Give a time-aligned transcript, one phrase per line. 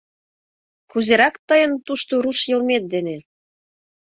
[0.91, 3.17] —Кузерак тыйын тушто руш йылмет дене?